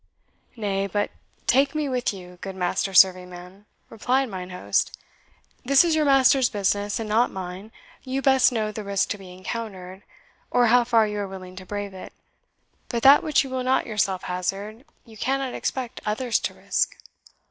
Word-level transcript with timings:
"Nay, 0.55 0.87
but 0.87 1.11
take 1.45 1.75
me 1.75 1.87
with 1.87 2.11
you, 2.11 2.39
good 2.41 2.55
master 2.55 2.91
serving 2.91 3.29
man," 3.29 3.67
replied 3.87 4.29
mine 4.29 4.49
host. 4.49 4.97
"This 5.63 5.83
is 5.83 5.93
your 5.93 6.05
master's 6.05 6.49
business, 6.49 6.99
and 6.99 7.07
not 7.07 7.29
mine, 7.29 7.71
you 8.01 8.19
best 8.23 8.51
know 8.51 8.71
the 8.71 8.83
risk 8.83 9.09
to 9.09 9.19
be 9.19 9.31
encountered, 9.31 10.01
or 10.49 10.65
how 10.73 10.83
far 10.85 11.05
you 11.05 11.19
are 11.19 11.27
willing 11.27 11.55
to 11.55 11.67
brave 11.67 11.93
it. 11.93 12.13
But 12.89 13.03
that 13.03 13.21
which 13.21 13.43
you 13.43 13.51
will 13.51 13.63
not 13.63 13.85
yourself 13.85 14.23
hazard, 14.23 14.85
you 15.05 15.17
cannot 15.17 15.53
expect 15.53 16.01
others 16.03 16.39
to 16.39 16.55
risk." 16.55 16.97